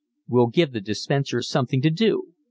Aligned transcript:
"We'll 0.27 0.47
give 0.47 0.71
the 0.71 0.81
dispenser 0.81 1.43
something 1.43 1.79
to 1.83 1.91
do. 1.91 2.33